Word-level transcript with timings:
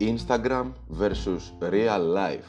Instagram 0.00 0.72
vs 0.98 1.70
Real 1.70 2.00
Life. 2.16 2.48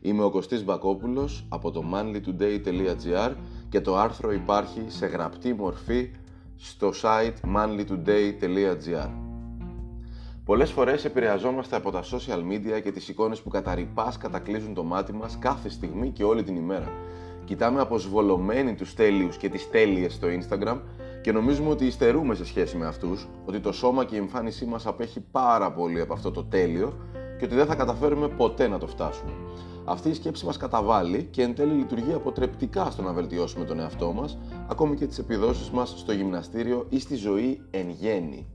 Είμαι 0.00 0.24
ο 0.24 0.30
Κωστής 0.30 0.64
Μπακόπουλος 0.64 1.46
από 1.48 1.70
το 1.70 1.84
manlytoday.gr 1.94 3.32
και 3.68 3.80
το 3.80 3.96
άρθρο 3.96 4.32
υπάρχει 4.32 4.84
σε 4.86 5.06
γραπτή 5.06 5.54
μορφή 5.54 6.10
στο 6.56 6.92
site 7.02 7.56
manlytoday.gr. 7.56 9.10
Πολλές 10.44 10.70
φορές 10.70 11.04
επηρεαζόμαστε 11.04 11.76
από 11.76 11.90
τα 11.90 12.02
social 12.02 12.52
media 12.52 12.80
και 12.82 12.92
τις 12.92 13.08
εικόνες 13.08 13.40
που 13.40 13.48
καταρρυπάς 13.48 14.18
κατακλείζουν 14.18 14.74
το 14.74 14.84
μάτι 14.84 15.12
μας 15.12 15.38
κάθε 15.38 15.68
στιγμή 15.68 16.10
και 16.10 16.24
όλη 16.24 16.42
την 16.42 16.56
ημέρα. 16.56 16.92
Κοιτάμε 17.44 17.80
αποσβολωμένοι 17.80 18.74
τους 18.74 18.94
τέλειους 18.94 19.36
και 19.36 19.48
τις 19.48 19.70
τέλειες 19.70 20.12
στο 20.12 20.28
Instagram 20.28 20.80
και 21.26 21.32
νομίζουμε 21.32 21.70
ότι 21.70 21.86
υστερούμε 21.86 22.34
σε 22.34 22.44
σχέση 22.44 22.76
με 22.76 22.86
αυτούς, 22.86 23.28
ότι 23.44 23.60
το 23.60 23.72
σώμα 23.72 24.04
και 24.04 24.14
η 24.14 24.18
εμφάνισή 24.18 24.64
μας 24.64 24.86
απέχει 24.86 25.20
πάρα 25.20 25.72
πολύ 25.72 26.00
από 26.00 26.12
αυτό 26.12 26.30
το 26.30 26.44
τέλειο 26.44 26.92
και 27.38 27.44
ότι 27.44 27.54
δεν 27.54 27.66
θα 27.66 27.74
καταφέρουμε 27.74 28.28
ποτέ 28.28 28.68
να 28.68 28.78
το 28.78 28.86
φτάσουμε. 28.86 29.30
Αυτή 29.84 30.08
η 30.08 30.14
σκέψη 30.14 30.44
μας 30.44 30.56
καταβάλει 30.56 31.28
και 31.30 31.42
εν 31.42 31.54
τέλει 31.54 31.72
λειτουργεί 31.72 32.12
αποτρεπτικά 32.12 32.90
στο 32.90 33.02
να 33.02 33.12
βελτιώσουμε 33.12 33.64
τον 33.64 33.80
εαυτό 33.80 34.12
μας, 34.12 34.38
ακόμη 34.68 34.96
και 34.96 35.06
τις 35.06 35.18
επιδόσεις 35.18 35.70
μας 35.70 35.94
στο 35.96 36.12
γυμναστήριο 36.12 36.86
ή 36.88 36.98
στη 37.00 37.14
ζωή 37.14 37.60
εν 37.70 37.90
γέννη. 37.90 38.46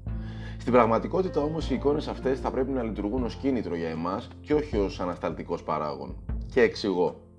Στην 0.60 0.74
πραγματικότητα 0.74 1.42
όμως 1.42 1.70
οι 1.70 1.74
εικόνες 1.74 2.08
αυτές 2.08 2.40
θα 2.40 2.52
πρέπει 2.52 2.72
να 2.72 2.84
λειτουργούν 2.84 3.24
ως 3.24 3.36
κίνητρο 3.36 3.76
για 3.76 3.90
εμάς 3.90 4.28
και 4.42 4.54
όχι 4.54 4.78
ως 4.78 5.00
ανασταλτικός 5.00 5.64
παράγον. 5.64 6.16
Και 6.54 6.62
εξηγώ. 6.62 7.31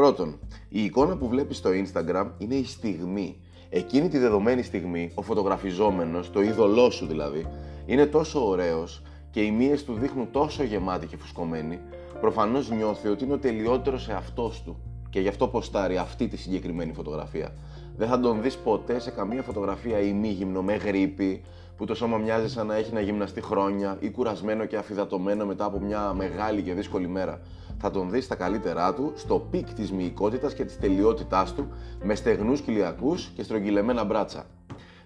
Πρώτον, 0.00 0.38
η 0.68 0.84
εικόνα 0.84 1.16
που 1.16 1.28
βλέπεις 1.28 1.56
στο 1.56 1.70
Instagram 1.70 2.26
είναι 2.38 2.54
η 2.54 2.64
στιγμή 2.64 3.36
Εκείνη 3.70 4.08
τη 4.08 4.18
δεδομένη 4.18 4.62
στιγμή, 4.62 5.10
ο 5.14 5.22
φωτογραφιζόμενος, 5.22 6.30
το 6.30 6.42
είδωλό 6.42 6.90
σου 6.90 7.06
δηλαδή, 7.06 7.46
είναι 7.86 8.06
τόσο 8.06 8.48
ωραίος 8.48 9.02
και 9.30 9.40
οι 9.40 9.50
μύες 9.50 9.84
του 9.84 9.94
δείχνουν 9.94 10.30
τόσο 10.30 10.62
γεμάτοι 10.62 11.06
και 11.06 11.16
φουσκωμένοι, 11.16 11.78
προφανώς 12.20 12.70
νιώθει 12.70 13.08
ότι 13.08 13.24
είναι 13.24 13.32
ο 13.32 13.38
τελειότερος 13.38 14.08
εαυτός 14.08 14.62
του 14.62 14.76
και 15.10 15.20
γι' 15.20 15.28
αυτό 15.28 15.48
ποστάρει 15.48 15.96
αυτή 15.96 16.28
τη 16.28 16.36
συγκεκριμένη 16.36 16.92
φωτογραφία. 16.92 17.54
Δεν 18.00 18.08
θα 18.08 18.20
τον 18.20 18.42
δεις 18.42 18.56
ποτέ 18.56 18.98
σε 18.98 19.10
καμία 19.10 19.42
φωτογραφία 19.42 19.98
ημίγυμνο 20.00 20.62
με 20.62 20.74
γρίπη, 20.74 21.42
που 21.76 21.84
το 21.84 21.94
σώμα 21.94 22.16
μοιάζει 22.16 22.48
σαν 22.48 22.66
να 22.66 22.74
έχει 22.74 22.92
να 22.92 23.00
γυμναστεί 23.00 23.40
χρόνια 23.40 23.96
ή 24.00 24.10
κουρασμένο 24.10 24.64
και 24.64 24.76
αφυδατωμένο 24.76 25.46
μετά 25.46 25.64
από 25.64 25.80
μια 25.80 26.12
μεγάλη 26.12 26.62
και 26.62 26.74
δύσκολη 26.74 27.08
μέρα 27.08 27.40
θα 27.78 27.90
τον 27.90 28.10
δεις 28.10 28.24
στα 28.24 28.34
καλύτερά 28.34 28.94
του, 28.94 29.12
στο 29.16 29.46
peak 29.50 29.72
της 29.72 29.92
μυϊκότητας 29.92 30.54
και 30.54 30.64
της 30.64 30.78
τελειότητάς 30.78 31.54
του, 31.54 31.68
με 32.02 32.14
στεγνούς 32.14 32.60
κοιλιακούς 32.60 33.30
και 33.34 33.42
στρογγυλεμένα 33.42 34.04
μπράτσα. 34.04 34.46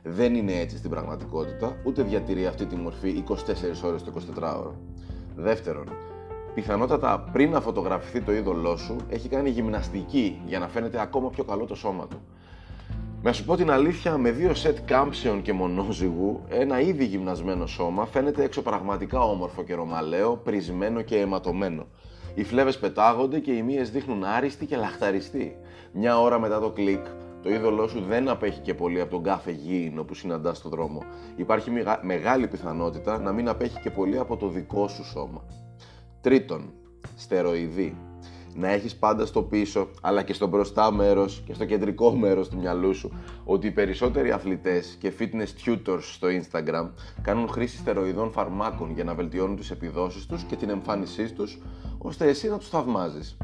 Δεν 0.02 0.34
είναι 0.34 0.52
έτσι 0.52 0.76
στην 0.76 0.90
πραγματικότητα, 0.90 1.76
ούτε 1.84 2.02
διατηρεί 2.02 2.46
αυτή 2.46 2.66
τη 2.66 2.76
μορφή 2.76 3.24
24 3.28 3.34
ώρες 3.84 4.02
το 4.02 4.12
24ωρο. 4.40 4.72
Δεύτερον, 5.36 5.88
πιθανότατα 6.54 7.24
πριν 7.32 7.50
να 7.50 7.60
φωτογραφηθεί 7.60 8.20
το 8.20 8.32
είδωλό 8.32 8.76
σου, 8.76 8.96
έχει 9.08 9.28
κάνει 9.28 9.50
γυμναστική 9.50 10.42
για 10.46 10.58
να 10.58 10.68
φαίνεται 10.68 11.00
ακόμα 11.00 11.30
πιο 11.30 11.44
καλό 11.44 11.64
το 11.64 11.74
σώμα 11.74 12.06
του. 12.06 12.20
Να 13.24 13.32
σου 13.32 13.44
πω 13.44 13.56
την 13.56 13.70
αλήθεια, 13.70 14.18
με 14.18 14.30
δύο 14.30 14.54
σετ 14.54 14.78
κάμψεων 14.84 15.42
και 15.42 15.52
μονόζυγου, 15.52 16.40
ένα 16.48 16.80
ήδη 16.80 17.04
γυμνασμένο 17.04 17.66
σώμα 17.66 18.06
φαίνεται 18.06 18.44
έξω 18.44 18.62
πραγματικά 18.62 19.20
όμορφο 19.20 19.62
και 19.62 19.74
ρωμαλαίο, 19.74 20.36
πρισμένο 20.36 21.02
και 21.02 21.16
αιματωμένο. 21.16 21.86
Οι 22.34 22.44
φλέβες 22.44 22.78
πετάγονται 22.78 23.38
και 23.38 23.52
οι 23.52 23.62
μύες 23.62 23.90
δείχνουν 23.90 24.24
άριστοι 24.24 24.66
και 24.66 24.76
λαχταριστοί. 24.76 25.56
Μια 25.92 26.20
ώρα 26.20 26.38
μετά 26.38 26.60
το 26.60 26.70
κλικ, 26.70 27.06
το 27.42 27.50
είδωλό 27.50 27.88
σου 27.88 28.00
δεν 28.00 28.28
απέχει 28.28 28.60
και 28.60 28.74
πολύ 28.74 29.00
από 29.00 29.10
τον 29.10 29.22
κάθε 29.22 29.50
γήινο 29.50 30.04
που 30.04 30.14
συναντάς 30.14 30.56
στο 30.56 30.68
δρόμο. 30.68 31.02
Υπάρχει 31.36 31.70
μεγάλη 32.02 32.48
πιθανότητα 32.48 33.18
να 33.18 33.32
μην 33.32 33.48
απέχει 33.48 33.80
και 33.80 33.90
πολύ 33.90 34.18
από 34.18 34.36
το 34.36 34.48
δικό 34.48 34.88
σου 34.88 35.04
σώμα. 35.04 35.44
Τρίτον, 36.20 36.72
στεροειδή 37.16 37.96
να 38.54 38.68
έχεις 38.68 38.96
πάντα 38.96 39.26
στο 39.26 39.42
πίσω 39.42 39.88
αλλά 40.00 40.22
και 40.22 40.32
στο 40.32 40.46
μπροστά 40.46 40.92
μέρος 40.92 41.42
και 41.46 41.54
στο 41.54 41.64
κεντρικό 41.64 42.12
μέρος 42.12 42.48
του 42.48 42.56
μυαλού 42.56 42.94
σου 42.94 43.12
ότι 43.44 43.66
οι 43.66 43.70
περισσότεροι 43.70 44.30
αθλητές 44.30 44.96
και 45.00 45.12
fitness 45.18 45.68
tutors 45.68 46.00
στο 46.00 46.28
Instagram 46.28 46.90
κάνουν 47.22 47.48
χρήση 47.48 47.76
στεροειδών 47.76 48.30
φαρμάκων 48.30 48.90
για 48.90 49.04
να 49.04 49.14
βελτιώνουν 49.14 49.56
τις 49.56 49.70
επιδόσεις 49.70 50.26
τους 50.26 50.42
και 50.42 50.56
την 50.56 50.70
εμφάνισή 50.70 51.32
τους 51.32 51.58
ώστε 51.98 52.28
εσύ 52.28 52.48
να 52.48 52.58
τους 52.58 52.68
θαυμάζεις. 52.68 53.36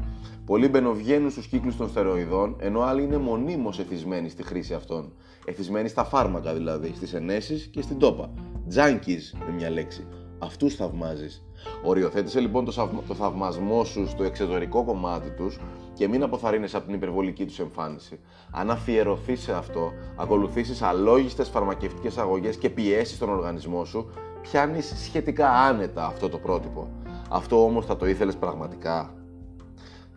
Πολλοί 0.45 0.67
μπαινοβγαίνουν 0.67 1.29
στους 1.31 1.47
κύκλους 1.47 1.77
των 1.77 1.89
στεροειδών 1.89 2.55
ενώ 2.59 2.81
άλλοι 2.81 3.03
είναι 3.03 3.17
μονίμως 3.17 3.79
εθισμένοι 3.79 4.29
στη 4.29 4.43
χρήση 4.43 4.73
αυτών. 4.73 5.13
Εθισμένοι 5.45 5.87
στα 5.87 6.03
φάρμακα 6.03 6.53
δηλαδή, 6.53 6.93
στις 6.95 7.13
ενέσεις 7.13 7.65
και 7.65 7.81
στην 7.81 7.99
τόπα. 7.99 8.33
Junkies 8.75 9.37
με 9.45 9.53
μια 9.53 9.69
λέξη. 9.69 10.07
Αυτούς 10.39 10.75
θαυμάζεις. 10.75 11.43
Οριοθέτησε 11.83 12.39
λοιπόν 12.39 12.65
το, 12.65 12.89
το 13.07 13.13
θαυμασμό 13.13 13.83
σου 13.83 14.07
στο 14.07 14.23
εξωτερικό 14.23 14.83
κομμάτι 14.83 15.29
τους 15.29 15.59
και 15.93 16.07
μην 16.07 16.23
αποθαρρύνεσαι 16.23 16.77
από 16.77 16.85
την 16.85 16.95
υπερβολική 16.95 17.45
τους 17.45 17.59
εμφάνιση. 17.59 18.19
Αν 18.51 18.71
αφιερωθείς 18.71 19.41
σε 19.41 19.53
αυτό, 19.53 19.91
ακολουθήσεις 20.15 20.81
αλόγιστες 20.81 21.49
φαρμακευτικές 21.49 22.17
αγωγές 22.17 22.57
και 22.57 22.69
πιέσεις 22.69 23.15
στον 23.15 23.29
οργανισμό 23.29 23.85
σου, 23.85 24.09
πιάνεις 24.41 24.93
σχετικά 25.03 25.51
άνετα 25.51 26.05
αυτό 26.05 26.29
το 26.29 26.37
πρότυπο. 26.37 26.87
Αυτό 27.29 27.63
όμως 27.63 27.85
θα 27.85 27.95
το 27.95 28.05
ήθελες 28.05 28.35
πραγματικά. 28.35 29.13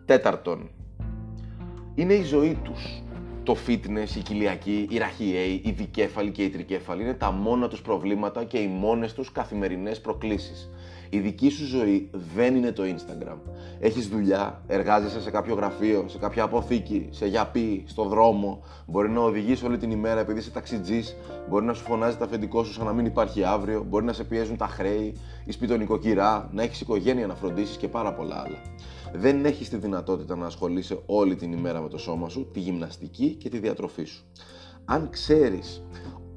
Τέταρτον, 0.05 0.69
είναι 1.95 2.13
η 2.13 2.23
ζωή 2.23 2.59
τους. 2.63 3.03
Το 3.43 3.55
fitness, 3.67 4.15
η 4.17 4.19
κοιλιακή, 4.19 4.87
η 4.89 4.97
ραχιαίοι, 4.97 5.61
η 5.63 5.71
δικέφαλη 5.71 6.31
και 6.31 6.43
η 6.43 6.49
τρικέφαλη 6.49 7.01
είναι 7.01 7.13
τα 7.13 7.31
μόνα 7.31 7.67
τους 7.67 7.81
προβλήματα 7.81 8.43
και 8.43 8.57
οι 8.57 8.67
μόνες 8.67 9.13
τους 9.13 9.31
καθημερινές 9.31 10.01
προκλήσεις. 10.01 10.69
Η 11.09 11.19
δική 11.19 11.49
σου 11.49 11.65
ζωή 11.65 12.09
δεν 12.35 12.55
είναι 12.55 12.71
το 12.71 12.83
Instagram. 12.83 13.37
Έχεις 13.79 14.07
δουλειά, 14.07 14.61
εργάζεσαι 14.67 15.21
σε 15.21 15.31
κάποιο 15.31 15.55
γραφείο, 15.55 16.05
σε 16.07 16.17
κάποια 16.17 16.43
αποθήκη, 16.43 17.07
σε 17.11 17.25
γιαπί, 17.25 17.83
στο 17.87 18.03
δρόμο. 18.03 18.63
Μπορεί 18.85 19.09
να 19.09 19.21
οδηγείς 19.21 19.63
όλη 19.63 19.77
την 19.77 19.91
ημέρα 19.91 20.19
επειδή 20.19 20.39
είσαι 20.39 20.51
ταξιτζής. 20.51 21.15
Μπορεί 21.49 21.65
να 21.65 21.73
σου 21.73 21.83
φωνάζει 21.83 22.17
τα 22.17 22.25
αφεντικό 22.25 22.63
σου 22.63 22.73
σαν 22.73 22.85
να 22.85 22.93
μην 22.93 23.05
υπάρχει 23.05 23.43
αύριο. 23.43 23.85
Μπορεί 23.89 24.05
να 24.05 24.13
σε 24.13 24.23
πιέζουν 24.23 24.57
τα 24.57 24.67
χρέη, 24.67 25.15
η 25.45 25.51
σπιτονικοκυρά, 25.51 26.49
να 26.53 26.63
έχεις 26.63 26.81
οικογένεια 26.81 27.27
να 27.27 27.35
φροντίσεις 27.35 27.77
και 27.77 27.87
πάρα 27.87 28.13
πολλά 28.13 28.35
άλλα. 28.35 28.57
Δεν 29.13 29.45
έχεις 29.45 29.69
τη 29.69 29.77
δυνατότητα 29.77 30.35
να 30.35 30.45
ασχολείσαι 30.45 30.99
όλη 31.05 31.35
την 31.35 31.51
ημέρα 31.51 31.81
με 31.81 31.89
το 31.89 31.97
σώμα 31.97 32.29
σου, 32.29 32.49
τη 32.53 32.59
γυμναστική 32.59 33.35
και 33.39 33.49
τη 33.49 33.59
διατροφή 33.59 34.03
σου. 34.03 34.23
Αν 34.85 35.09
ξέρεις 35.09 35.83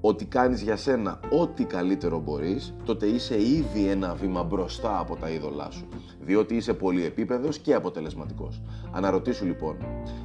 ότι 0.09 0.25
κάνεις 0.25 0.63
για 0.63 0.77
σένα 0.77 1.21
ό,τι 1.31 1.65
καλύτερο 1.65 2.21
μπορείς, 2.21 2.75
τότε 2.85 3.07
είσαι 3.07 3.43
ήδη 3.43 3.89
ένα 3.89 4.15
βήμα 4.15 4.43
μπροστά 4.43 4.99
από 4.99 5.17
τα 5.17 5.31
είδωλά 5.31 5.71
σου, 5.71 5.89
διότι 6.21 6.57
είσαι 6.57 6.75
πολυεπίπεδος 6.75 7.59
και 7.59 7.75
αποτελεσματικός. 7.75 8.63
Αναρωτήσου 8.93 9.45
λοιπόν, 9.45 9.77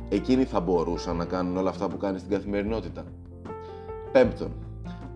εκείνοι 0.10 0.44
θα 0.44 0.60
μπορούσαν 0.60 1.16
να 1.16 1.26
κάνουν 1.26 1.58
όλα 1.58 1.70
αυτά 1.70 1.88
που 1.88 1.98
κάνεις 1.98 2.22
στην 2.22 2.34
καθημερινότητα; 2.34 3.04
Πέμπτον, 4.12 4.52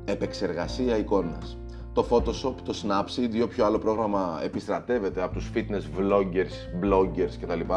επεξεργασία 0.06 0.98
εικόνας. 0.98 1.58
Το 1.94 2.06
Photoshop, 2.10 2.56
το 2.64 2.74
Snapseed 2.84 3.34
ή 3.34 3.42
όποιο 3.42 3.66
άλλο 3.66 3.78
πρόγραμμα 3.78 4.40
επιστρατεύεται 4.44 5.22
από 5.22 5.34
τους 5.34 5.52
fitness 5.56 6.00
vloggers, 6.00 6.84
bloggers 6.84 7.32
κτλ 7.42 7.74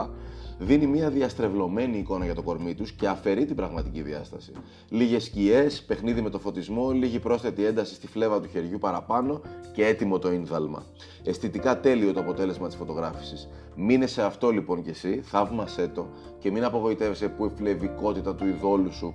δίνει 0.62 0.86
μια 0.86 1.10
διαστρεβλωμένη 1.10 1.98
εικόνα 1.98 2.24
για 2.24 2.34
το 2.34 2.42
κορμί 2.42 2.74
τους 2.74 2.92
και 2.92 3.08
αφαιρεί 3.08 3.44
την 3.44 3.56
πραγματική 3.56 4.02
διάσταση. 4.02 4.52
Λίγες 4.88 5.24
σκιές, 5.24 5.82
παιχνίδι 5.82 6.20
με 6.20 6.30
το 6.30 6.38
φωτισμό, 6.38 6.90
λίγη 6.90 7.18
πρόσθετη 7.18 7.64
ένταση 7.64 7.94
στη 7.94 8.06
φλέβα 8.06 8.40
του 8.40 8.48
χεριού 8.48 8.78
παραπάνω 8.78 9.40
και 9.72 9.86
έτοιμο 9.86 10.18
το 10.18 10.32
ίνδαλμα. 10.32 10.86
Αισθητικά 11.24 11.80
τέλειο 11.80 12.12
το 12.12 12.20
αποτέλεσμα 12.20 12.66
της 12.66 12.76
φωτογράφησης. 12.76 13.48
Μείνε 13.76 14.06
σε 14.06 14.22
αυτό 14.22 14.50
λοιπόν 14.50 14.82
κι 14.82 14.90
εσύ, 14.90 15.20
θαύμασέ 15.24 15.88
το 15.88 16.08
και 16.38 16.50
μην 16.50 16.64
απογοητεύεσαι 16.64 17.28
που 17.28 17.44
η 17.44 17.50
φλεβικότητα 17.56 18.34
του 18.34 18.46
ειδόλου 18.46 18.92
σου 18.92 19.14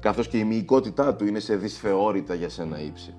καθώς 0.00 0.28
και 0.28 0.38
η 0.38 0.44
μυϊκότητά 0.44 1.14
του 1.14 1.26
είναι 1.26 1.38
σε 1.38 1.56
δυσφεώρητα 1.56 2.34
για 2.34 2.48
σένα 2.48 2.80
ύψη. 2.80 3.14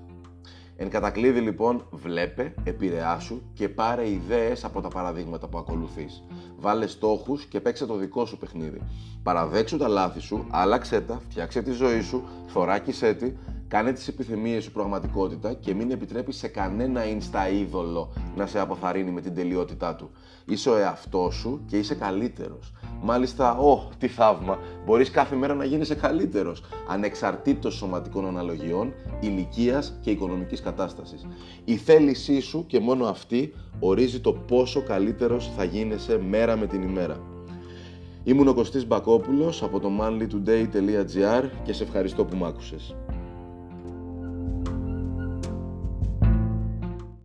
Εν 0.80 0.88
κατακλείδη 0.88 1.40
λοιπόν, 1.40 1.86
βλέπε, 1.90 2.54
επηρεάσου 2.64 3.40
και 3.54 3.68
πάρε 3.68 4.08
ιδέες 4.08 4.64
από 4.64 4.80
τα 4.80 4.88
παραδείγματα 4.88 5.48
που 5.48 5.58
ακολουθείς. 5.58 6.22
Βάλε 6.56 6.86
στόχους 6.86 7.44
και 7.44 7.60
παίξε 7.60 7.86
το 7.86 7.96
δικό 7.96 8.26
σου 8.26 8.38
παιχνίδι. 8.38 8.80
Παραδέξου 9.22 9.76
τα 9.76 9.88
λάθη 9.88 10.20
σου, 10.20 10.46
άλλαξέ 10.50 11.00
τα, 11.00 11.20
φτιάξε 11.28 11.62
τη 11.62 11.70
ζωή 11.70 12.00
σου, 12.00 12.24
θωράκισέ 12.46 13.14
τη 13.14 13.32
Κάνε 13.68 13.92
τις 13.92 14.08
επιθυμίες 14.08 14.64
σου 14.64 14.72
πραγματικότητα 14.72 15.52
και 15.52 15.74
μην 15.74 15.90
επιτρέπεις 15.90 16.36
σε 16.36 16.48
κανένα 16.48 17.02
insta 17.04 17.52
είδωλο 17.52 18.12
να 18.36 18.46
σε 18.46 18.58
αποθαρρύνει 18.58 19.10
με 19.10 19.20
την 19.20 19.34
τελειότητά 19.34 19.94
του. 19.94 20.10
Είσαι 20.44 20.70
ο 20.70 20.76
εαυτός 20.76 21.34
σου 21.34 21.60
και 21.66 21.78
είσαι 21.78 21.94
καλύτερος. 21.94 22.72
Μάλιστα, 23.02 23.58
ω, 23.58 23.88
τι 23.98 24.08
θαύμα, 24.08 24.58
μπορείς 24.84 25.10
κάθε 25.10 25.36
μέρα 25.36 25.54
να 25.54 25.64
γίνεσαι 25.64 25.94
καλύτερος, 25.94 26.62
ανεξαρτήτως 26.88 27.74
σωματικών 27.74 28.26
αναλογιών, 28.26 28.92
ηλικίας 29.20 29.98
και 30.00 30.10
οικονομικής 30.10 30.60
κατάστασης. 30.60 31.26
Η 31.64 31.76
θέλησή 31.76 32.40
σου 32.40 32.66
και 32.66 32.80
μόνο 32.80 33.06
αυτή 33.06 33.54
ορίζει 33.80 34.20
το 34.20 34.32
πόσο 34.32 34.82
καλύτερος 34.82 35.50
θα 35.56 35.64
γίνεσαι 35.64 36.18
μέρα 36.28 36.56
με 36.56 36.66
την 36.66 36.82
ημέρα. 36.82 37.20
Ήμουν 38.24 38.48
ο 38.48 38.54
Κωστής 38.54 38.86
Μπακόπουλος 38.86 39.62
από 39.62 39.80
το 39.80 39.90
manlytoday.gr 40.00 41.44
και 41.62 41.72
σε 41.72 41.82
ευχαριστώ 41.82 42.24
που 42.24 42.36
μ' 42.36 42.44
άκουσες. 42.44 42.94